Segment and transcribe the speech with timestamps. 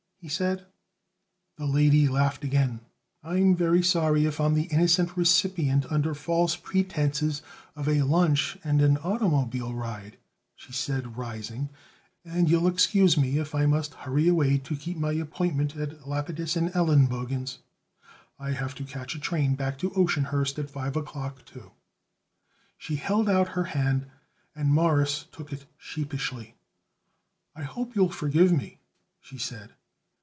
[0.21, 0.63] he said.
[1.57, 2.81] The lady laughed again.
[3.23, 7.41] "I'm very sorry if I'm the innocent recipient under false pretenses
[7.75, 10.17] of a lunch and an automobile ride,"
[10.55, 11.69] she said, rising.
[12.23, 16.55] "And you'll excuse me if I must hurry away to keep my appointment at Lapidus
[16.55, 17.57] & Elenbogen's?
[18.37, 21.71] I have to catch a train back to Oceanhurst at five o'clock, too."
[22.77, 24.05] She held out her hand
[24.55, 26.53] and Morris took it sheepishly.
[27.55, 28.77] "I hope you'll forgive me,"
[29.19, 29.71] she said.